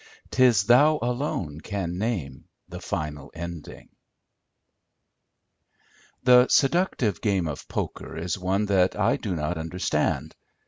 [0.31, 3.87] 'Tis Thou alone can name the final ending"
[6.23, 10.33] The seductive game of poker is one that I do not understand.